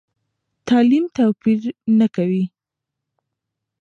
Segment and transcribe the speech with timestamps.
[0.67, 1.61] تعلیم توپیر
[1.99, 2.43] نه کوي.